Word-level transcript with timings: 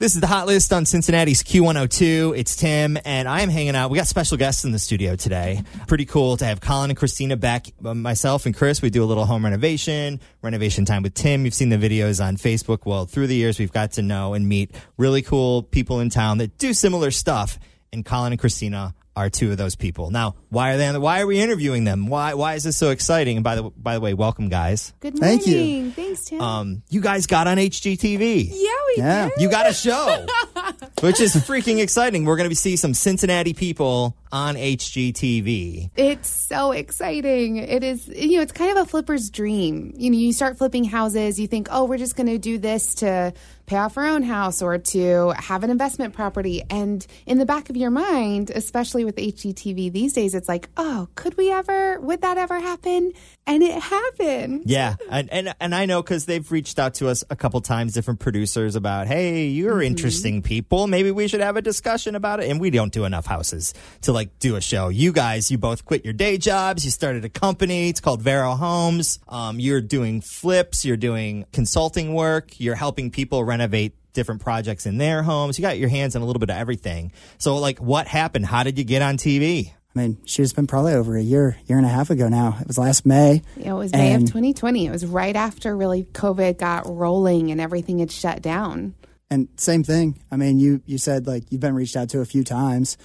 This 0.00 0.14
is 0.14 0.20
the 0.20 0.28
hot 0.28 0.46
list 0.46 0.72
on 0.72 0.86
Cincinnati's 0.86 1.42
Q102. 1.42 2.38
It's 2.38 2.54
Tim, 2.54 2.96
and 3.04 3.26
I 3.26 3.40
am 3.40 3.48
hanging 3.48 3.74
out. 3.74 3.90
We 3.90 3.96
got 3.98 4.06
special 4.06 4.36
guests 4.36 4.64
in 4.64 4.70
the 4.70 4.78
studio 4.78 5.16
today. 5.16 5.64
Pretty 5.88 6.04
cool 6.04 6.36
to 6.36 6.44
have 6.44 6.60
Colin 6.60 6.90
and 6.90 6.96
Christina 6.96 7.36
back. 7.36 7.66
Uh, 7.84 7.94
Myself 7.94 8.46
and 8.46 8.54
Chris, 8.54 8.80
we 8.80 8.90
do 8.90 9.02
a 9.02 9.06
little 9.06 9.24
home 9.24 9.42
renovation, 9.42 10.20
renovation 10.40 10.84
time 10.84 11.02
with 11.02 11.14
Tim. 11.14 11.44
You've 11.44 11.52
seen 11.52 11.70
the 11.70 11.78
videos 11.78 12.24
on 12.24 12.36
Facebook. 12.36 12.86
Well, 12.86 13.06
through 13.06 13.26
the 13.26 13.34
years, 13.34 13.58
we've 13.58 13.72
got 13.72 13.90
to 13.94 14.02
know 14.02 14.34
and 14.34 14.48
meet 14.48 14.72
really 14.98 15.20
cool 15.20 15.64
people 15.64 15.98
in 15.98 16.10
town 16.10 16.38
that 16.38 16.58
do 16.58 16.74
similar 16.74 17.10
stuff. 17.10 17.58
And 17.92 18.04
Colin 18.04 18.32
and 18.32 18.40
Christina 18.40 18.94
are 19.18 19.28
two 19.28 19.50
of 19.50 19.56
those 19.56 19.74
people. 19.74 20.10
Now, 20.10 20.36
why 20.48 20.70
are 20.72 20.76
they 20.76 20.86
on 20.86 20.94
the, 20.94 21.00
why 21.00 21.20
are 21.20 21.26
we 21.26 21.40
interviewing 21.40 21.82
them? 21.84 22.06
Why 22.06 22.34
why 22.34 22.54
is 22.54 22.62
this 22.62 22.76
so 22.76 22.90
exciting? 22.90 23.36
And 23.38 23.44
by 23.44 23.56
the 23.56 23.64
by 23.64 23.94
the 23.94 24.00
way, 24.00 24.14
welcome 24.14 24.48
guys. 24.48 24.92
Good 25.00 25.18
morning. 25.18 25.38
Thank 25.40 25.46
you. 25.48 25.90
Thanks, 25.90 26.24
Tim. 26.26 26.40
Um, 26.40 26.82
you 26.88 27.00
guys 27.00 27.26
got 27.26 27.48
on 27.48 27.56
HGTV. 27.56 28.44
yeah, 28.50 28.52
we 28.86 28.94
Yeah. 28.96 29.28
did. 29.30 29.40
You 29.42 29.50
got 29.50 29.68
a 29.68 29.74
show, 29.74 30.24
which 31.00 31.20
is 31.20 31.34
freaking 31.34 31.80
exciting. 31.80 32.24
We're 32.24 32.36
going 32.36 32.48
to 32.50 32.54
see 32.56 32.76
some 32.76 32.94
Cincinnati 32.94 33.54
people 33.54 34.16
on 34.32 34.56
HGTV. 34.56 35.90
It's 35.96 36.28
so 36.28 36.72
exciting. 36.72 37.56
It 37.56 37.82
is, 37.82 38.08
you 38.08 38.36
know, 38.36 38.42
it's 38.42 38.52
kind 38.52 38.76
of 38.76 38.86
a 38.86 38.88
flipper's 38.88 39.30
dream. 39.30 39.92
You 39.96 40.10
know, 40.10 40.16
you 40.16 40.32
start 40.32 40.58
flipping 40.58 40.84
houses, 40.84 41.38
you 41.38 41.46
think, 41.46 41.68
oh, 41.70 41.84
we're 41.84 41.98
just 41.98 42.16
going 42.16 42.28
to 42.28 42.38
do 42.38 42.58
this 42.58 42.96
to 42.96 43.32
pay 43.68 43.76
off 43.76 43.98
our 43.98 44.06
own 44.06 44.22
house 44.22 44.62
or 44.62 44.78
to 44.78 45.28
have 45.36 45.62
an 45.62 45.70
investment 45.70 46.14
property. 46.14 46.62
And 46.70 47.06
in 47.26 47.38
the 47.38 47.46
back 47.46 47.70
of 47.70 47.76
your 47.76 47.90
mind, 47.90 48.50
especially 48.50 49.04
with 49.04 49.16
HGTV 49.16 49.92
these 49.92 50.14
days, 50.14 50.34
it's 50.34 50.48
like, 50.48 50.68
oh, 50.76 51.08
could 51.14 51.36
we 51.36 51.52
ever, 51.52 52.00
would 52.00 52.22
that 52.22 52.38
ever 52.38 52.58
happen? 52.58 53.12
And 53.46 53.62
it 53.62 53.80
happened. 53.80 54.62
Yeah, 54.66 54.96
and 55.10 55.32
and, 55.32 55.54
and 55.58 55.74
I 55.74 55.86
know 55.86 56.02
because 56.02 56.26
they've 56.26 56.50
reached 56.52 56.78
out 56.78 56.94
to 56.94 57.08
us 57.08 57.24
a 57.30 57.36
couple 57.36 57.60
times, 57.62 57.94
different 57.94 58.20
producers 58.20 58.76
about, 58.76 59.06
hey, 59.06 59.46
you're 59.46 59.76
mm-hmm. 59.76 59.82
interesting 59.82 60.42
people. 60.42 60.86
Maybe 60.86 61.10
we 61.10 61.28
should 61.28 61.40
have 61.40 61.56
a 61.56 61.62
discussion 61.62 62.14
about 62.14 62.40
it. 62.40 62.50
And 62.50 62.60
we 62.60 62.70
don't 62.70 62.92
do 62.92 63.04
enough 63.04 63.26
houses 63.26 63.72
to 64.02 64.12
like 64.18 64.38
do 64.40 64.56
a 64.56 64.60
show. 64.60 64.88
You 64.88 65.12
guys, 65.12 65.48
you 65.50 65.58
both 65.58 65.84
quit 65.84 66.04
your 66.04 66.12
day 66.12 66.38
jobs. 66.38 66.84
You 66.84 66.90
started 66.90 67.24
a 67.24 67.28
company. 67.28 67.88
It's 67.88 68.00
called 68.00 68.20
Vero 68.20 68.54
Homes. 68.54 69.20
Um, 69.28 69.60
you're 69.60 69.80
doing 69.80 70.20
flips. 70.20 70.84
You're 70.84 70.96
doing 70.96 71.46
consulting 71.52 72.14
work. 72.14 72.58
You're 72.58 72.74
helping 72.74 73.12
people 73.12 73.44
renovate 73.44 73.94
different 74.14 74.40
projects 74.40 74.86
in 74.86 74.98
their 74.98 75.22
homes. 75.22 75.56
You 75.56 75.62
got 75.62 75.78
your 75.78 75.88
hands 75.88 76.16
on 76.16 76.22
a 76.22 76.24
little 76.24 76.40
bit 76.40 76.50
of 76.50 76.56
everything. 76.56 77.12
So, 77.38 77.56
like, 77.58 77.78
what 77.78 78.08
happened? 78.08 78.46
How 78.46 78.64
did 78.64 78.76
you 78.76 78.84
get 78.84 79.02
on 79.02 79.18
TV? 79.18 79.72
I 79.94 80.00
mean, 80.00 80.18
she's 80.24 80.52
been 80.52 80.66
probably 80.66 80.94
over 80.94 81.16
a 81.16 81.22
year, 81.22 81.56
year 81.66 81.78
and 81.78 81.86
a 81.86 81.90
half 81.90 82.10
ago 82.10 82.28
now. 82.28 82.58
It 82.60 82.66
was 82.66 82.76
last 82.76 83.06
May. 83.06 83.42
Yeah, 83.56 83.70
it 83.70 83.74
was 83.74 83.92
May 83.92 84.14
of 84.14 84.22
2020. 84.22 84.86
It 84.86 84.90
was 84.90 85.06
right 85.06 85.34
after 85.34 85.76
really 85.76 86.04
COVID 86.04 86.58
got 86.58 86.86
rolling 86.86 87.52
and 87.52 87.60
everything 87.60 88.00
had 88.00 88.10
shut 88.10 88.42
down. 88.42 88.94
And 89.30 89.48
same 89.56 89.84
thing. 89.84 90.18
I 90.30 90.36
mean, 90.36 90.58
you 90.58 90.82
you 90.86 90.98
said 90.98 91.26
like 91.26 91.44
you've 91.50 91.60
been 91.60 91.74
reached 91.74 91.96
out 91.96 92.08
to 92.10 92.20
a 92.20 92.24
few 92.24 92.44
times. 92.44 92.96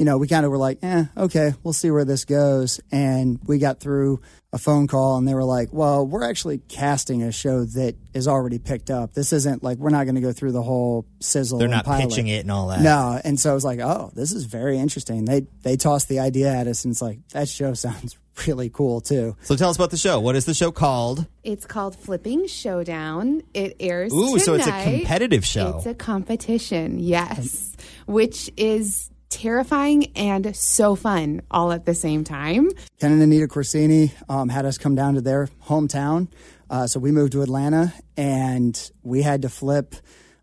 You 0.00 0.06
know, 0.06 0.16
we 0.16 0.28
kind 0.28 0.46
of 0.46 0.50
were 0.50 0.56
like, 0.56 0.78
eh, 0.80 1.04
okay, 1.14 1.52
we'll 1.62 1.74
see 1.74 1.90
where 1.90 2.06
this 2.06 2.24
goes. 2.24 2.80
And 2.90 3.38
we 3.44 3.58
got 3.58 3.80
through 3.80 4.22
a 4.50 4.56
phone 4.56 4.86
call, 4.86 5.18
and 5.18 5.28
they 5.28 5.34
were 5.34 5.44
like, 5.44 5.74
well, 5.74 6.06
we're 6.06 6.24
actually 6.24 6.56
casting 6.56 7.22
a 7.22 7.30
show 7.30 7.66
that 7.66 7.96
is 8.14 8.26
already 8.26 8.58
picked 8.58 8.88
up. 8.88 9.12
This 9.12 9.34
isn't 9.34 9.62
like 9.62 9.76
we're 9.76 9.90
not 9.90 10.04
going 10.04 10.14
to 10.14 10.22
go 10.22 10.32
through 10.32 10.52
the 10.52 10.62
whole 10.62 11.04
sizzle. 11.20 11.58
They're 11.58 11.66
and 11.66 11.72
not 11.72 11.84
pilot. 11.84 12.08
pitching 12.08 12.28
it 12.28 12.38
and 12.38 12.50
all 12.50 12.68
that. 12.68 12.80
No, 12.80 13.20
and 13.22 13.38
so 13.38 13.50
I 13.50 13.52
was 13.52 13.62
like, 13.62 13.80
oh, 13.80 14.10
this 14.14 14.32
is 14.32 14.44
very 14.44 14.78
interesting. 14.78 15.26
They 15.26 15.46
they 15.64 15.76
tossed 15.76 16.08
the 16.08 16.20
idea 16.20 16.50
at 16.50 16.66
us, 16.66 16.86
and 16.86 16.92
it's 16.92 17.02
like 17.02 17.18
that 17.34 17.50
show 17.50 17.74
sounds 17.74 18.16
really 18.46 18.70
cool 18.70 19.02
too. 19.02 19.36
So 19.42 19.54
tell 19.54 19.68
us 19.68 19.76
about 19.76 19.90
the 19.90 19.98
show. 19.98 20.18
What 20.18 20.34
is 20.34 20.46
the 20.46 20.54
show 20.54 20.72
called? 20.72 21.26
It's 21.44 21.66
called 21.66 21.94
Flipping 21.94 22.46
Showdown. 22.46 23.42
It 23.52 23.76
airs 23.78 24.14
Ooh, 24.14 24.38
so 24.38 24.54
it's 24.54 24.66
a 24.66 24.82
competitive 24.82 25.44
show. 25.44 25.76
It's 25.76 25.86
a 25.86 25.94
competition, 25.94 26.98
yes, 27.00 27.76
which 28.06 28.50
is 28.56 29.10
terrifying 29.30 30.12
and 30.16 30.54
so 30.54 30.94
fun 30.94 31.40
all 31.50 31.72
at 31.72 31.86
the 31.86 31.94
same 31.94 32.24
time. 32.24 32.70
Ken 32.98 33.12
and 33.12 33.22
Anita 33.22 33.46
Corsini 33.46 34.12
um, 34.28 34.48
had 34.48 34.66
us 34.66 34.76
come 34.76 34.94
down 34.94 35.14
to 35.14 35.20
their 35.20 35.48
hometown. 35.66 36.28
Uh, 36.68 36.86
so 36.86 37.00
we 37.00 37.10
moved 37.10 37.32
to 37.32 37.42
Atlanta 37.42 37.92
and 38.16 38.90
we 39.02 39.22
had 39.22 39.42
to 39.42 39.48
flip 39.48 39.94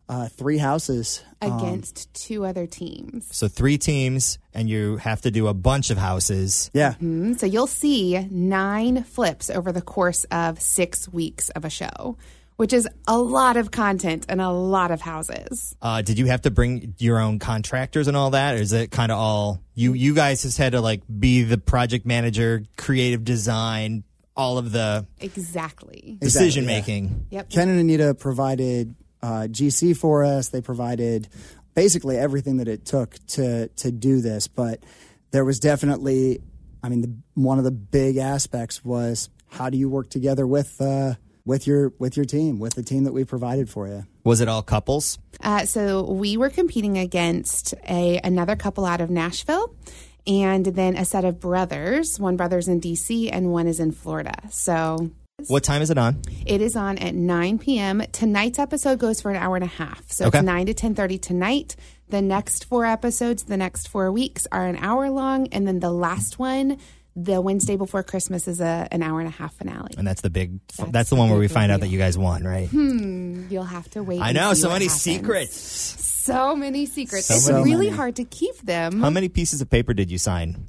uh, 0.10 0.28
three 0.30 0.58
houses. 0.58 1.24
Against 1.42 2.14
two 2.14 2.46
other 2.46 2.66
teams. 2.66 3.28
So 3.32 3.48
three 3.48 3.78
teams, 3.78 4.40
and 4.54 4.70
you 4.70 4.98
have 4.98 5.22
to 5.22 5.32
do 5.32 5.48
a 5.48 5.54
bunch 5.54 5.90
of 5.90 5.98
houses. 5.98 6.72
Yeah. 6.74 6.96
So 7.38 7.46
you'll 7.46 7.68
see 7.68 8.26
nine 8.32 9.04
flips 9.04 9.50
over 9.50 9.72
the 9.72 9.82
course 9.82 10.24
of 10.32 10.60
six 10.60 11.08
weeks 11.08 11.50
of 11.50 11.64
a 11.66 11.70
show, 11.70 12.18
which 12.58 12.74
is 12.74 12.88
a 13.08 13.18
lot 13.18 13.56
of 13.58 13.72
content 13.72 14.26
and 14.28 14.42
a 14.42 14.50
lot 14.50 14.92
of 14.92 15.00
houses. 15.02 15.76
Uh, 15.82 16.02
did 16.02 16.20
you 16.20 16.26
have 16.26 16.42
to 16.42 16.52
bring 16.52 16.94
your 16.98 17.20
own 17.20 17.40
contractors 17.40 18.08
and 18.08 18.18
all 18.18 18.32
that, 18.32 18.56
or 18.56 18.58
is 18.58 18.74
it 18.74 18.92
kind 18.92 19.12
of 19.12 19.18
all 19.18 19.62
you? 19.74 19.94
You 19.94 20.14
guys 20.14 20.42
just 20.42 20.58
had 20.58 20.74
to 20.74 20.82
like 20.82 21.02
be 21.20 21.44
the 21.44 21.58
project 21.58 22.06
manager, 22.06 22.64
creative 22.76 23.24
design, 23.24 24.04
all 24.36 24.58
of 24.58 24.72
the 24.72 25.08
Exactly. 25.20 26.18
decision 26.20 26.66
making. 26.66 27.28
Yep. 27.30 27.50
Ken 27.50 27.70
and 27.70 27.80
Anita 27.80 28.14
provided 28.14 28.96
uh, 29.22 29.48
GC 29.50 29.96
for 29.98 30.24
us. 30.24 30.50
They 30.50 30.62
provided 30.62 31.28
basically 31.74 32.18
everything 32.18 32.58
that 32.58 32.68
it 32.68 32.86
took 32.86 33.16
to 33.28 33.68
to 33.68 33.92
do 33.92 34.22
this. 34.22 34.48
But 34.48 34.82
there 35.32 35.46
was 35.46 35.60
definitely, 35.60 36.40
I 36.84 36.90
mean, 36.90 37.02
the, 37.02 37.16
one 37.36 37.58
of 37.60 37.64
the 37.64 37.72
big 37.72 38.18
aspects 38.18 38.84
was 38.84 39.30
how 39.50 39.70
do 39.70 39.78
you 39.78 39.90
work 39.90 40.10
together 40.10 40.46
with 40.48 40.80
uh, 40.82 41.16
with 41.48 41.66
your 41.66 41.94
with 41.98 42.16
your 42.16 42.26
team, 42.26 42.60
with 42.60 42.76
the 42.76 42.84
team 42.84 43.06
that 43.06 43.14
we 43.14 43.24
provided 43.24 43.70
for 43.70 43.88
you. 43.88 44.06
Was 44.24 44.42
it 44.42 44.48
all 44.48 44.62
couples? 44.62 45.18
Uh, 45.42 45.66
so 45.66 46.04
we 46.04 46.38
were 46.38 46.50
competing 46.52 46.98
against 46.98 47.74
a 47.90 48.20
another 48.24 48.56
couple 48.56 48.86
out 48.86 49.02
of 49.02 49.10
Nashville, 49.10 49.74
and 50.28 50.66
then 50.66 50.96
a 50.96 51.06
set 51.06 51.26
of 51.26 51.40
brothers. 51.40 52.20
One 52.20 52.36
brother's 52.38 52.68
in 52.68 52.80
D.C. 52.80 53.30
and 53.32 53.52
one 53.52 53.66
is 53.68 53.80
in 53.80 53.92
Florida. 53.92 54.34
So 54.52 55.10
What 55.48 55.64
time 55.64 55.82
is 55.82 55.90
it 55.90 55.98
on? 55.98 56.22
it 56.46 56.62
is 56.62 56.76
on 56.76 56.98
at 56.98 57.14
9 57.16 57.60
p.m. 57.60 58.02
Tonight's 58.12 58.60
episode 58.60 59.00
goes 59.00 59.22
for 59.22 59.32
an 59.32 59.38
hour 59.38 59.56
and 59.56 59.64
a 59.64 59.68
half. 59.68 60.12
So 60.12 60.26
Okay. 60.28 60.40
it's 60.40 60.46
9 60.46 60.66
to 60.68 60.74
10:30 60.74 61.22
tonight. 61.22 61.76
The 62.10 62.22
next 62.22 62.66
four 62.66 62.86
episodes, 62.86 63.44
the 63.44 63.58
next 63.58 63.88
four 63.90 64.12
weeks, 64.12 64.48
are 64.52 64.66
an 64.66 64.78
hour 64.78 65.10
long, 65.10 65.48
and 65.54 65.68
then 65.68 65.80
the 65.80 65.92
last 65.92 66.40
one, 66.40 66.78
the 67.20 67.42
Wednesday 67.42 67.76
before 67.78 68.04
Christmas, 68.04 68.48
is 68.48 68.62
a 68.62 68.88
an 68.92 69.02
hour 69.02 69.20
and 69.20 69.28
a 69.28 69.32
half 69.32 69.56
finale. 69.56 69.94
And 69.98 70.06
that's 70.08 70.22
the 70.22 70.30
big. 70.30 70.60
That's, 70.78 70.92
That's 70.92 71.10
the 71.10 71.16
the 71.16 71.20
one 71.20 71.30
where 71.32 71.40
we 71.40 71.48
find 71.48 71.72
out 71.72 71.80
that 71.80 71.88
you 71.88 71.98
guys 71.98 72.18
won, 72.18 72.44
right? 72.44 72.72
You'll 72.72 73.64
have 73.64 73.90
to 73.92 74.04
wait. 74.04 74.22
I 74.22 74.32
know 74.34 74.54
so 74.54 74.70
many 74.70 74.86
happens. 74.86 75.02
secrets. 75.02 75.56
So 75.58 76.56
many 76.56 76.86
secrets. 76.86 77.26
So 77.26 77.34
it's 77.36 77.50
many. 77.50 77.64
really 77.64 77.90
hard 77.90 78.18
to 78.18 78.24
keep 78.24 78.56
them. 78.60 79.02
How 79.02 79.10
many 79.10 79.30
pieces 79.30 79.62
of 79.62 79.70
paper 79.70 79.94
did 79.94 80.12
you 80.12 80.18
sign? 80.18 80.66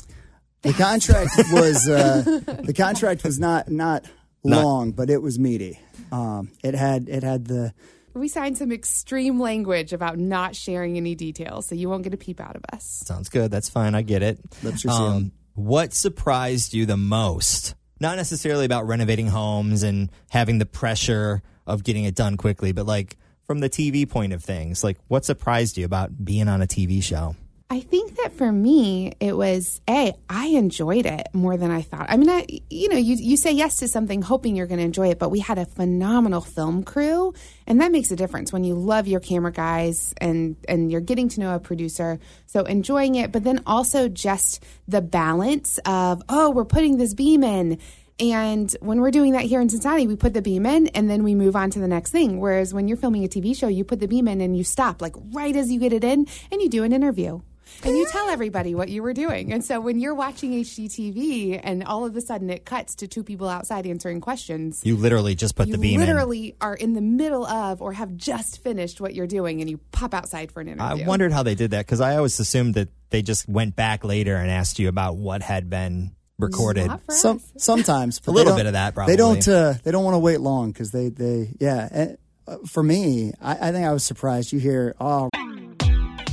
The 0.62 0.72
contract 0.72 1.32
was 1.52 1.88
uh, 1.88 2.22
the 2.64 2.74
contract 2.74 3.24
was 3.24 3.38
not 3.38 3.68
not 3.70 4.04
Not- 4.42 4.64
long, 4.64 4.92
but 4.92 5.10
it 5.10 5.20
was 5.20 5.38
meaty. 5.38 5.78
Um, 6.10 6.50
it 6.64 6.74
had 6.74 7.08
it 7.08 7.22
had 7.22 7.44
the 7.46 7.74
We 8.14 8.28
signed 8.28 8.56
some 8.56 8.72
extreme 8.72 9.38
language 9.38 9.92
about 9.92 10.16
not 10.18 10.56
sharing 10.56 10.96
any 10.96 11.14
details, 11.14 11.66
so 11.66 11.74
you 11.74 11.88
won't 11.90 12.04
get 12.04 12.14
a 12.14 12.16
peep 12.16 12.40
out 12.40 12.56
of 12.56 12.62
us. 12.72 13.02
Sounds 13.04 13.28
good. 13.28 13.50
That's 13.50 13.68
fine. 13.68 13.94
I 13.94 14.02
get 14.02 14.22
it. 14.22 14.38
Um, 14.40 14.48
Lips 14.62 14.84
are 14.86 14.90
sealed. 14.90 15.30
What 15.58 15.92
surprised 15.92 16.72
you 16.72 16.86
the 16.86 16.96
most? 16.96 17.74
Not 17.98 18.16
necessarily 18.16 18.64
about 18.64 18.86
renovating 18.86 19.26
homes 19.26 19.82
and 19.82 20.08
having 20.30 20.58
the 20.58 20.66
pressure 20.66 21.42
of 21.66 21.82
getting 21.82 22.04
it 22.04 22.14
done 22.14 22.36
quickly, 22.36 22.70
but 22.70 22.86
like 22.86 23.16
from 23.42 23.58
the 23.58 23.68
TV 23.68 24.08
point 24.08 24.32
of 24.32 24.44
things, 24.44 24.84
like 24.84 24.98
what 25.08 25.24
surprised 25.24 25.76
you 25.76 25.84
about 25.84 26.24
being 26.24 26.46
on 26.46 26.62
a 26.62 26.66
TV 26.66 27.02
show? 27.02 27.34
I 27.70 27.80
think 27.80 28.16
that 28.16 28.32
for 28.32 28.50
me, 28.50 29.12
it 29.20 29.36
was 29.36 29.82
a 29.86 30.14
I 30.26 30.46
enjoyed 30.46 31.04
it 31.04 31.28
more 31.34 31.58
than 31.58 31.70
I 31.70 31.82
thought. 31.82 32.06
I 32.08 32.16
mean, 32.16 32.30
I 32.30 32.46
you 32.70 32.88
know, 32.88 32.96
you 32.96 33.16
you 33.16 33.36
say 33.36 33.52
yes 33.52 33.76
to 33.76 33.88
something 33.88 34.22
hoping 34.22 34.56
you're 34.56 34.66
going 34.66 34.78
to 34.78 34.84
enjoy 34.84 35.10
it, 35.10 35.18
but 35.18 35.28
we 35.28 35.40
had 35.40 35.58
a 35.58 35.66
phenomenal 35.66 36.40
film 36.40 36.82
crew, 36.82 37.34
and 37.66 37.78
that 37.82 37.92
makes 37.92 38.10
a 38.10 38.16
difference 38.16 38.54
when 38.54 38.64
you 38.64 38.74
love 38.74 39.06
your 39.06 39.20
camera 39.20 39.52
guys 39.52 40.14
and 40.16 40.56
and 40.66 40.90
you're 40.90 41.02
getting 41.02 41.28
to 41.28 41.40
know 41.40 41.54
a 41.54 41.60
producer. 41.60 42.18
So 42.46 42.62
enjoying 42.62 43.16
it, 43.16 43.32
but 43.32 43.44
then 43.44 43.62
also 43.66 44.08
just 44.08 44.64
the 44.86 45.02
balance 45.02 45.78
of 45.84 46.22
oh, 46.30 46.48
we're 46.48 46.64
putting 46.64 46.96
this 46.96 47.12
beam 47.12 47.44
in. 47.44 47.78
And 48.18 48.74
when 48.80 49.00
we're 49.02 49.10
doing 49.10 49.32
that 49.32 49.42
here 49.42 49.60
in 49.60 49.68
Cincinnati, 49.68 50.06
we 50.06 50.16
put 50.16 50.32
the 50.32 50.42
beam 50.42 50.64
in 50.64 50.88
and 50.88 51.08
then 51.08 51.22
we 51.22 51.34
move 51.34 51.54
on 51.54 51.70
to 51.70 51.78
the 51.78 51.86
next 51.86 52.10
thing. 52.12 52.40
Whereas 52.40 52.72
when 52.72 52.88
you're 52.88 52.96
filming 52.96 53.24
a 53.24 53.28
TV 53.28 53.54
show, 53.54 53.68
you 53.68 53.84
put 53.84 54.00
the 54.00 54.08
beam 54.08 54.26
in 54.26 54.40
and 54.40 54.56
you 54.56 54.64
stop 54.64 55.00
like 55.02 55.14
right 55.32 55.54
as 55.54 55.70
you 55.70 55.78
get 55.78 55.92
it 55.92 56.02
in 56.02 56.26
and 56.50 56.62
you 56.62 56.68
do 56.68 56.82
an 56.82 56.92
interview. 56.92 57.42
And 57.84 57.96
you 57.96 58.06
tell 58.10 58.28
everybody 58.28 58.74
what 58.74 58.88
you 58.88 59.02
were 59.02 59.12
doing. 59.12 59.52
And 59.52 59.64
so 59.64 59.80
when 59.80 60.00
you're 60.00 60.14
watching 60.14 60.52
HGTV 60.52 61.60
and 61.62 61.84
all 61.84 62.04
of 62.04 62.16
a 62.16 62.20
sudden 62.20 62.50
it 62.50 62.64
cuts 62.64 62.96
to 62.96 63.08
two 63.08 63.22
people 63.22 63.48
outside 63.48 63.86
answering 63.86 64.20
questions, 64.20 64.80
You 64.84 64.96
literally 64.96 65.34
just 65.34 65.54
put 65.54 65.70
the 65.70 65.78
beam 65.78 66.00
in. 66.00 66.06
literally 66.06 66.56
are 66.60 66.74
in 66.74 66.94
the 66.94 67.00
middle 67.00 67.46
of 67.46 67.80
or 67.80 67.92
have 67.92 68.16
just 68.16 68.62
finished 68.62 69.00
what 69.00 69.14
you're 69.14 69.26
doing 69.26 69.60
and 69.60 69.70
you 69.70 69.78
pop 69.92 70.14
outside 70.14 70.50
for 70.50 70.60
an 70.60 70.68
interview. 70.68 71.04
I 71.04 71.06
wondered 71.08 71.32
how 71.32 71.42
they 71.42 71.54
did 71.54 71.70
that 71.70 71.86
because 71.86 72.00
I 72.00 72.16
always 72.16 72.38
assumed 72.40 72.74
that 72.74 72.88
they 73.10 73.22
just 73.22 73.48
went 73.48 73.76
back 73.76 74.04
later 74.04 74.36
and 74.36 74.50
asked 74.50 74.78
you 74.78 74.88
about 74.88 75.16
what 75.16 75.42
had 75.42 75.70
been 75.70 76.12
recorded. 76.38 76.90
Some 77.10 77.40
sometimes 77.56 78.20
A 78.26 78.30
little 78.30 78.56
bit 78.56 78.66
of 78.66 78.72
that, 78.72 78.94
Probably 78.94 79.12
They 79.12 79.16
don't. 79.16 79.46
Uh, 79.48 79.74
they 79.82 79.90
don't 79.90 80.04
want 80.04 80.14
to 80.14 80.18
wait 80.20 80.40
long 80.40 80.70
because 80.72 80.90
they. 80.90 81.08
They. 81.08 81.54
Yeah. 81.60 81.88
eh, 81.90 82.08
uh, 82.46 82.58
For 82.66 82.82
me, 82.82 83.32
I, 83.40 83.68
I 83.68 83.72
think 83.72 83.86
I 83.86 83.92
was 83.92 84.04
surprised. 84.04 84.52
You 84.52 84.58
hear, 84.58 84.94
oh, 85.00 85.30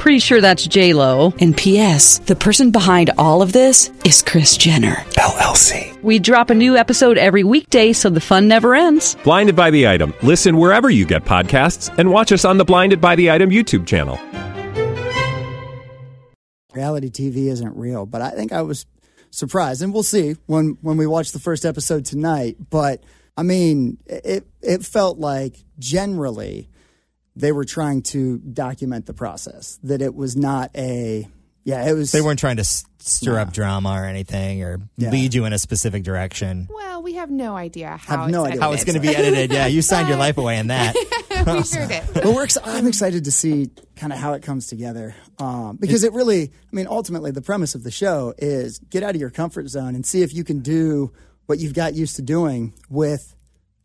Pretty 0.00 0.18
sure 0.18 0.40
that's 0.40 0.66
J 0.66 0.94
Lo. 0.94 1.34
And 1.40 1.54
P.S. 1.54 2.20
The 2.20 2.34
person 2.34 2.70
behind 2.70 3.10
all 3.18 3.42
of 3.42 3.52
this 3.52 3.92
is 4.02 4.22
Kris 4.22 4.56
Jenner. 4.56 4.94
LLC. 5.18 6.02
We 6.02 6.18
drop 6.18 6.48
a 6.48 6.54
new 6.54 6.74
episode 6.74 7.18
every 7.18 7.44
weekday, 7.44 7.92
so 7.92 8.08
the 8.08 8.18
fun 8.18 8.48
never 8.48 8.74
ends. 8.74 9.14
Blinded 9.24 9.56
by 9.56 9.70
the 9.70 9.86
item. 9.86 10.14
Listen 10.22 10.56
wherever 10.56 10.88
you 10.88 11.04
get 11.04 11.26
podcasts, 11.26 11.94
and 11.98 12.10
watch 12.10 12.32
us 12.32 12.46
on 12.46 12.56
the 12.56 12.64
Blinded 12.64 13.02
by 13.02 13.14
the 13.14 13.30
Item 13.30 13.50
YouTube 13.50 13.86
channel. 13.86 14.18
reality 16.72 17.10
TV 17.10 17.50
isn't 17.50 17.76
real. 17.76 18.06
But 18.06 18.22
I 18.22 18.30
think 18.30 18.54
I 18.54 18.62
was 18.62 18.86
surprised, 19.30 19.82
and 19.82 19.92
we'll 19.92 20.02
see 20.02 20.34
when 20.46 20.78
when 20.80 20.96
we 20.96 21.06
watch 21.06 21.32
the 21.32 21.40
first 21.40 21.66
episode 21.66 22.06
tonight. 22.06 22.56
But 22.70 23.04
I 23.36 23.42
mean, 23.42 23.98
it 24.06 24.46
it 24.62 24.82
felt 24.82 25.18
like 25.18 25.62
generally 25.78 26.70
they 27.36 27.52
were 27.52 27.64
trying 27.64 28.02
to 28.02 28.38
document 28.38 29.06
the 29.06 29.14
process. 29.14 29.78
That 29.82 30.02
it 30.02 30.14
was 30.14 30.36
not 30.36 30.70
a 30.76 31.28
yeah, 31.64 31.88
it 31.88 31.92
was 31.92 32.10
They 32.10 32.22
weren't 32.22 32.38
trying 32.38 32.56
to 32.56 32.60
s- 32.62 32.84
stir 33.00 33.38
up 33.38 33.52
drama 33.52 33.90
or 33.90 34.04
anything 34.06 34.62
or 34.64 34.80
Yeah. 34.96 35.10
lead 35.10 35.34
you 35.34 35.44
in 35.44 35.52
a 35.52 35.58
specific 35.58 36.02
direction. 36.04 36.68
Well, 36.70 37.02
we 37.02 37.14
have 37.14 37.30
no 37.30 37.54
idea 37.54 37.98
how 37.98 38.22
Have 38.22 38.30
no 38.30 38.44
it's 38.44 38.52
idea. 38.52 38.60
How 38.62 38.72
it's 38.72 38.84
going 38.84 38.94
to 38.94 39.00
be 39.00 39.14
edited. 39.14 39.52
Yeah, 39.52 39.66
you 39.66 39.82
signed 39.82 40.08
your 40.08 40.16
life 40.16 40.38
away 40.38 40.58
in 40.58 40.68
that. 40.68 40.94
we 41.46 41.62
sure 41.62 41.86
did. 41.86 42.02
but 42.14 42.24
we're 42.24 42.44
ex- 42.44 42.56
I'm 42.64 42.86
excited 42.86 43.24
to 43.24 43.32
see 43.32 43.70
kind 43.96 44.12
of 44.12 44.18
how 44.18 44.32
it 44.32 44.42
comes 44.42 44.68
together 44.68 45.14
um, 45.38 45.76
because 45.76 46.02
it 46.02 46.12
really, 46.14 46.44
I 46.44 46.74
mean, 46.76 46.86
ultimately 46.88 47.30
the 47.30 47.42
premise 47.42 47.74
of 47.74 47.82
the 47.84 47.90
show 47.90 48.32
is 48.38 48.78
get 48.78 49.02
out 49.02 49.14
of 49.14 49.20
your 49.20 49.30
comfort 49.30 49.68
zone 49.68 49.94
and 49.94 50.04
see 50.04 50.22
if 50.22 50.32
you 50.34 50.44
can 50.44 50.60
do 50.60 51.12
what 51.44 51.58
you've 51.58 51.74
got 51.74 51.94
used 51.94 52.16
to 52.16 52.22
doing 52.22 52.72
with 52.88 53.34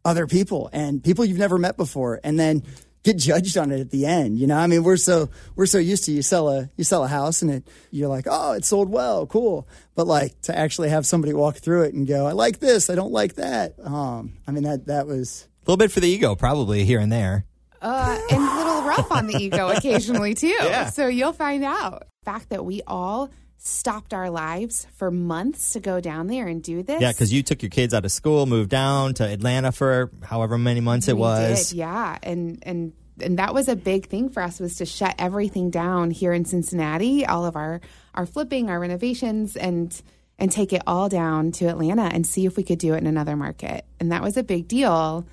other 0.05 0.27
people 0.27 0.69
and 0.71 1.03
people 1.03 1.25
you've 1.25 1.37
never 1.39 1.57
met 1.57 1.75
before, 1.77 2.21
and 2.23 2.39
then 2.39 2.63
get 3.05 3.17
judged 3.17 3.57
on 3.57 3.71
it 3.71 3.79
at 3.79 3.91
the 3.91 4.05
end. 4.05 4.37
You 4.39 4.47
know, 4.47 4.57
I 4.57 4.67
mean, 4.67 4.83
we're 4.83 4.97
so 4.97 5.29
we're 5.55 5.67
so 5.67 5.77
used 5.77 6.03
to 6.05 6.11
you 6.11 6.21
sell 6.21 6.49
a 6.49 6.69
you 6.75 6.83
sell 6.83 7.03
a 7.03 7.07
house 7.07 7.41
and 7.41 7.51
it 7.51 7.67
you're 7.91 8.09
like, 8.09 8.25
oh, 8.29 8.53
it 8.53 8.65
sold 8.65 8.89
well, 8.89 9.25
cool, 9.27 9.67
but 9.93 10.07
like 10.07 10.39
to 10.41 10.57
actually 10.57 10.89
have 10.89 11.05
somebody 11.05 11.33
walk 11.33 11.57
through 11.57 11.83
it 11.83 11.93
and 11.93 12.07
go, 12.07 12.25
I 12.25 12.33
like 12.33 12.59
this, 12.59 12.89
I 12.89 12.95
don't 12.95 13.13
like 13.13 13.35
that. 13.35 13.75
Um, 13.81 14.33
I 14.47 14.51
mean, 14.51 14.63
that 14.63 14.87
that 14.87 15.07
was. 15.07 15.47
A 15.61 15.71
little 15.71 15.77
bit 15.77 15.91
for 15.91 15.99
the 15.99 16.07
ego, 16.07 16.35
probably 16.35 16.83
here 16.83 16.99
and 16.99 17.11
there. 17.11 17.45
Uh, 17.81 18.19
and 18.31 18.41
a 18.41 18.57
little 18.57 18.83
rough 18.83 19.11
on 19.11 19.27
the 19.27 19.35
ego 19.35 19.69
occasionally 19.69 20.33
too. 20.33 20.57
So 20.91 21.07
you'll 21.07 21.33
find 21.33 21.63
out. 21.63 22.07
The 22.23 22.31
fact 22.31 22.49
that 22.49 22.65
we 22.65 22.81
all 22.87 23.29
stopped 23.65 24.13
our 24.13 24.29
lives 24.29 24.85
for 24.95 25.09
months 25.09 25.71
to 25.71 25.79
go 25.79 25.99
down 25.99 26.27
there 26.27 26.47
and 26.47 26.61
do 26.61 26.83
this. 26.83 27.01
Yeah, 27.01 27.11
because 27.11 27.33
you 27.33 27.41
took 27.41 27.63
your 27.63 27.71
kids 27.71 27.93
out 27.93 28.05
of 28.05 28.11
school, 28.11 28.45
moved 28.45 28.69
down 28.69 29.15
to 29.15 29.23
Atlanta 29.27 29.71
for 29.71 30.11
however 30.23 30.57
many 30.57 30.81
months 30.81 31.07
it 31.07 31.15
We 31.15 31.21
was. 31.21 31.69
did, 31.69 31.77
yeah, 31.77 32.17
and 32.21 32.59
and 32.61 32.93
and 33.19 33.39
that 33.39 33.53
was 33.53 33.67
a 33.67 33.75
big 33.75 34.07
thing 34.07 34.29
for 34.29 34.43
us 34.43 34.59
was 34.59 34.75
to 34.77 34.85
shut 34.85 35.15
everything 35.17 35.71
down 35.71 36.11
here 36.11 36.31
in 36.31 36.45
Cincinnati, 36.45 37.25
all 37.25 37.45
of 37.45 37.55
our 37.55 37.81
our 38.13 38.25
flipping, 38.25 38.69
our 38.69 38.79
renovations, 38.79 39.55
and 39.55 39.99
and 40.37 40.51
take 40.51 40.71
it 40.71 40.83
all 40.85 41.09
down 41.09 41.51
to 41.53 41.67
Atlanta 41.67 42.03
and 42.03 42.27
see 42.27 42.45
if 42.45 42.57
we 42.57 42.63
could 42.63 42.77
do 42.79 42.93
it 42.93 42.97
in 42.97 43.07
another 43.07 43.35
market. 43.35 43.85
And 43.99 44.11
that 44.11 44.21
was 44.21 44.37
a 44.37 44.43
big 44.43 44.67
deal. 44.67 45.25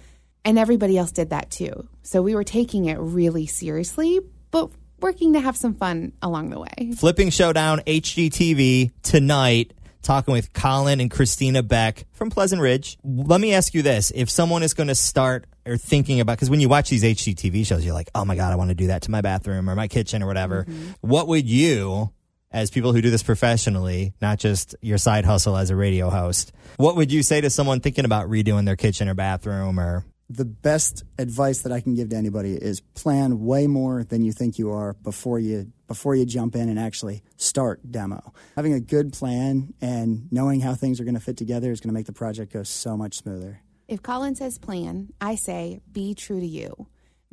And 0.44 0.58
everybody 0.58 0.96
else 0.96 1.12
did 1.12 1.30
that 1.30 1.50
too. 1.50 1.88
So 2.02 2.22
we 2.22 2.34
were 2.34 2.44
taking 2.44 2.86
it 2.86 2.98
really 2.98 3.46
seriously, 3.46 4.20
but 4.50 4.70
working 5.02 5.32
to 5.34 5.40
have 5.40 5.56
some 5.56 5.74
fun 5.74 6.12
along 6.22 6.50
the 6.50 6.60
way. 6.60 6.92
Flipping 6.96 7.30
Showdown 7.30 7.80
HGTV 7.80 8.92
tonight, 9.02 9.72
talking 10.02 10.32
with 10.32 10.52
Colin 10.52 11.00
and 11.00 11.10
Christina 11.10 11.62
Beck 11.62 12.06
from 12.12 12.30
Pleasant 12.30 12.62
Ridge. 12.62 12.98
Let 13.04 13.40
me 13.40 13.52
ask 13.52 13.74
you 13.74 13.82
this. 13.82 14.12
If 14.14 14.30
someone 14.30 14.62
is 14.62 14.74
going 14.74 14.88
to 14.88 14.94
start 14.94 15.46
or 15.66 15.76
thinking 15.76 16.20
about, 16.20 16.36
because 16.36 16.50
when 16.50 16.60
you 16.60 16.68
watch 16.68 16.90
these 16.90 17.02
HGTV 17.02 17.66
shows, 17.66 17.84
you're 17.84 17.94
like, 17.94 18.10
oh 18.14 18.24
my 18.24 18.36
God, 18.36 18.52
I 18.52 18.56
want 18.56 18.70
to 18.70 18.74
do 18.74 18.86
that 18.88 19.02
to 19.02 19.10
my 19.10 19.20
bathroom 19.20 19.68
or 19.68 19.74
my 19.74 19.88
kitchen 19.88 20.22
or 20.22 20.26
whatever. 20.26 20.64
Mm-hmm. 20.64 20.90
What 21.02 21.28
would 21.28 21.48
you, 21.48 22.12
as 22.50 22.70
people 22.70 22.92
who 22.92 23.00
do 23.00 23.10
this 23.10 23.22
professionally, 23.22 24.14
not 24.20 24.38
just 24.38 24.74
your 24.80 24.98
side 24.98 25.24
hustle 25.24 25.56
as 25.56 25.70
a 25.70 25.76
radio 25.76 26.10
host, 26.10 26.52
what 26.76 26.96
would 26.96 27.12
you 27.12 27.22
say 27.22 27.40
to 27.40 27.50
someone 27.50 27.80
thinking 27.80 28.04
about 28.04 28.28
redoing 28.28 28.66
their 28.66 28.76
kitchen 28.76 29.08
or 29.08 29.14
bathroom 29.14 29.78
or 29.78 30.04
the 30.32 30.44
best 30.44 31.04
advice 31.18 31.60
that 31.62 31.72
I 31.72 31.80
can 31.80 31.94
give 31.94 32.08
to 32.10 32.16
anybody 32.16 32.54
is 32.54 32.80
plan 32.80 33.44
way 33.44 33.66
more 33.66 34.02
than 34.02 34.22
you 34.22 34.32
think 34.32 34.58
you 34.58 34.70
are 34.70 34.94
before 34.94 35.38
you 35.38 35.72
before 35.88 36.14
you 36.14 36.24
jump 36.24 36.56
in 36.56 36.70
and 36.70 36.78
actually 36.78 37.22
start 37.36 37.90
demo. 37.90 38.32
Having 38.56 38.72
a 38.72 38.80
good 38.80 39.12
plan 39.12 39.74
and 39.82 40.26
knowing 40.32 40.60
how 40.60 40.74
things 40.74 41.00
are 41.00 41.04
going 41.04 41.14
to 41.14 41.20
fit 41.20 41.36
together 41.36 41.70
is 41.70 41.80
going 41.80 41.90
to 41.90 41.94
make 41.94 42.06
the 42.06 42.14
project 42.14 42.52
go 42.52 42.62
so 42.62 42.96
much 42.96 43.18
smoother. 43.18 43.60
If 43.88 44.02
Colin 44.02 44.34
says 44.34 44.56
plan, 44.56 45.12
I 45.20 45.34
say 45.34 45.80
be 45.92 46.14
true 46.14 46.40
to 46.40 46.46
you. 46.46 46.86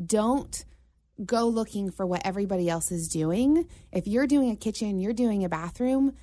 Don't 0.04 0.66
go 1.26 1.48
looking 1.48 1.90
for 1.90 2.06
what 2.06 2.22
everybody 2.26 2.70
else 2.70 2.92
is 2.92 3.08
doing. 3.08 3.68
If 3.94 4.08
you're 4.08 4.28
doing 4.28 4.52
a 4.52 4.56
kitchen, 4.58 5.00
you're 5.00 5.14
doing 5.14 5.46
a 5.46 5.50
bathroom, 5.50 6.16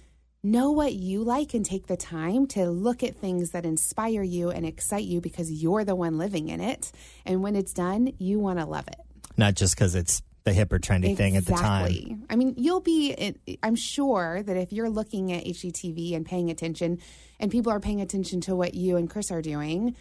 know 0.50 0.70
what 0.70 0.94
you 0.94 1.24
like 1.24 1.54
and 1.54 1.64
take 1.64 1.86
the 1.86 1.96
time 1.96 2.46
to 2.48 2.70
look 2.70 3.02
at 3.02 3.16
things 3.16 3.50
that 3.50 3.64
inspire 3.64 4.22
you 4.22 4.50
and 4.50 4.64
excite 4.64 5.04
you 5.04 5.20
because 5.20 5.50
you're 5.50 5.84
the 5.84 5.94
one 5.94 6.18
living 6.18 6.48
in 6.48 6.60
it. 6.60 6.92
And 7.24 7.42
when 7.42 7.56
it's 7.56 7.72
done, 7.72 8.12
you 8.18 8.38
want 8.38 8.58
to 8.58 8.64
love 8.64 8.86
it. 8.88 9.00
not 9.36 9.54
just 9.54 9.74
because 9.74 9.94
it's 9.94 10.22
the 10.44 10.52
hip 10.52 10.72
or 10.72 10.78
trendy 10.78 11.16
thing 11.16 11.36
at 11.36 11.44
the 11.44 11.54
time? 11.54 12.24
I 12.30 12.36
mean, 12.36 12.54
you'll 12.56 12.80
be, 12.80 13.34
I'm 13.64 13.74
sure 13.74 14.42
that 14.44 14.56
if 14.56 14.72
you're 14.72 14.88
looking 14.88 15.32
at 15.32 15.44
HGTV 15.44 16.14
and 16.14 16.24
paying 16.24 16.50
attention, 16.50 17.00
and 17.40 17.50
people 17.50 17.72
are 17.72 17.80
paying 17.80 18.00
attention 18.00 18.40
to 18.42 18.54
what 18.54 18.74
you 18.74 18.96
and 18.96 19.10
Chris 19.10 19.32
are 19.32 19.42
doing, 19.42 19.96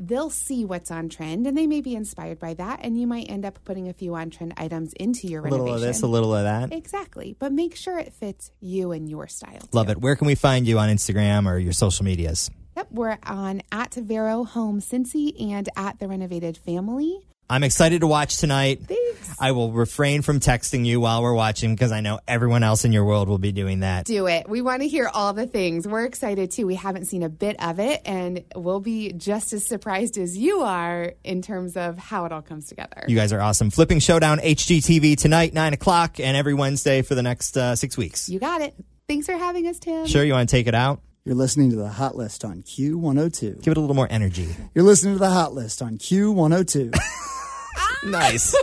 they'll 0.00 0.30
see 0.30 0.64
what's 0.64 0.90
on 0.90 1.08
trend 1.08 1.46
and 1.46 1.56
they 1.56 1.66
may 1.66 1.82
be 1.82 1.94
inspired 1.94 2.38
by 2.38 2.54
that. 2.54 2.80
And 2.82 2.98
you 2.98 3.06
might 3.06 3.30
end 3.30 3.44
up 3.44 3.58
putting 3.64 3.88
a 3.88 3.92
few 3.92 4.14
on 4.14 4.30
trend 4.30 4.54
items 4.56 4.92
into 4.94 5.28
your 5.28 5.42
renovation. 5.42 5.60
A 5.60 5.64
little 5.64 5.74
of 5.76 5.80
this, 5.82 6.02
a 6.02 6.06
little 6.06 6.34
of 6.34 6.44
that. 6.44 6.72
Exactly. 6.72 7.36
But 7.38 7.52
make 7.52 7.76
sure 7.76 7.98
it 7.98 8.12
fits 8.14 8.50
you 8.60 8.92
and 8.92 9.08
your 9.08 9.28
style. 9.28 9.60
Love 9.72 9.86
too. 9.86 9.92
it. 9.92 10.00
Where 10.00 10.16
can 10.16 10.26
we 10.26 10.34
find 10.34 10.66
you 10.66 10.78
on 10.78 10.88
Instagram 10.88 11.46
or 11.46 11.58
your 11.58 11.74
social 11.74 12.04
medias? 12.04 12.50
Yep. 12.76 12.88
We're 12.90 13.18
on 13.24 13.62
at 13.70 13.94
Vero 13.94 14.44
Home 14.44 14.80
Cincy 14.80 15.38
and 15.52 15.68
at 15.76 15.98
The 15.98 16.08
Renovated 16.08 16.56
Family. 16.56 17.26
I'm 17.50 17.64
excited 17.64 18.02
to 18.02 18.06
watch 18.06 18.36
tonight. 18.36 18.82
Thanks. 18.86 19.34
I 19.40 19.50
will 19.50 19.72
refrain 19.72 20.22
from 20.22 20.38
texting 20.38 20.86
you 20.86 21.00
while 21.00 21.20
we're 21.20 21.34
watching 21.34 21.74
because 21.74 21.90
I 21.90 22.00
know 22.00 22.20
everyone 22.28 22.62
else 22.62 22.84
in 22.84 22.92
your 22.92 23.04
world 23.04 23.28
will 23.28 23.38
be 23.38 23.50
doing 23.50 23.80
that. 23.80 24.06
do 24.06 24.28
it. 24.28 24.48
We 24.48 24.62
want 24.62 24.82
to 24.82 24.88
hear 24.88 25.10
all 25.12 25.32
the 25.32 25.48
things. 25.48 25.88
We're 25.88 26.04
excited 26.04 26.52
too. 26.52 26.64
We 26.64 26.76
haven't 26.76 27.06
seen 27.06 27.24
a 27.24 27.28
bit 27.28 27.60
of 27.60 27.80
it, 27.80 28.02
and 28.04 28.44
we'll 28.54 28.78
be 28.78 29.12
just 29.12 29.52
as 29.52 29.66
surprised 29.66 30.16
as 30.16 30.38
you 30.38 30.60
are 30.60 31.14
in 31.24 31.42
terms 31.42 31.76
of 31.76 31.98
how 31.98 32.24
it 32.24 32.30
all 32.30 32.42
comes 32.42 32.66
together. 32.68 33.04
You 33.08 33.16
guys 33.16 33.32
are 33.32 33.40
awesome. 33.40 33.70
Flipping 33.70 33.98
Showdown 33.98 34.38
HGTV 34.38 35.16
tonight, 35.16 35.52
9 35.52 35.72
o'clock, 35.72 36.20
and 36.20 36.36
every 36.36 36.54
Wednesday 36.54 37.02
for 37.02 37.16
the 37.16 37.22
next 37.22 37.56
uh, 37.56 37.74
six 37.74 37.96
weeks. 37.96 38.28
You 38.28 38.38
got 38.38 38.60
it. 38.60 38.74
Thanks 39.08 39.26
for 39.26 39.32
having 39.32 39.66
us, 39.66 39.80
Tim. 39.80 40.06
Sure, 40.06 40.22
you 40.22 40.34
want 40.34 40.48
to 40.48 40.54
take 40.54 40.68
it 40.68 40.74
out? 40.76 41.00
You're 41.24 41.34
listening 41.34 41.70
to 41.70 41.76
the 41.76 41.88
Hot 41.88 42.14
List 42.14 42.44
on 42.44 42.62
Q102. 42.62 43.62
Give 43.62 43.72
it 43.72 43.76
a 43.76 43.80
little 43.80 43.96
more 43.96 44.08
energy. 44.08 44.54
You're 44.72 44.84
listening 44.84 45.14
to 45.14 45.18
the 45.18 45.30
Hot 45.30 45.52
List 45.52 45.82
on 45.82 45.98
Q102. 45.98 46.94
Ah! 47.76 47.96
nice. 48.06 48.54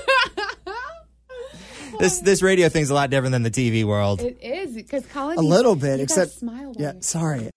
this 1.99 2.19
this 2.19 2.41
radio 2.41 2.69
thing's 2.69 2.89
a 2.89 2.93
lot 2.93 3.09
different 3.09 3.31
than 3.31 3.43
the 3.43 3.51
TV 3.51 3.83
world. 3.83 4.21
It 4.21 4.37
is 4.41 4.73
because 4.75 5.05
Colin. 5.07 5.37
a 5.37 5.41
little 5.41 5.75
bit, 5.75 5.99
except 5.99 6.31
smile. 6.33 6.73
yeah. 6.77 6.93
Sorry, 6.99 7.49